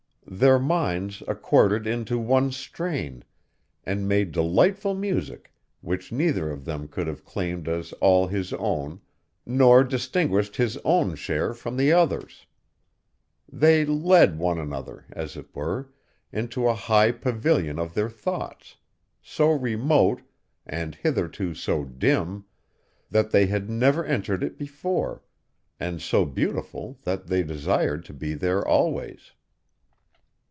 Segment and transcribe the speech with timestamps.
[0.33, 3.25] Their minds accorded into one strain,
[3.83, 9.01] and made delightful music which neither of them could have claimed as all his own,
[9.45, 12.45] nor distinguished his own share from the other's.
[13.51, 15.91] They led one another, as it were,
[16.31, 18.77] into a high pavilion of their thoughts,
[19.21, 20.21] so remote,
[20.65, 22.45] and hitherto so dim,
[23.09, 25.23] that they had never entered it before,
[25.77, 29.33] and so beautiful that they desired to be there always.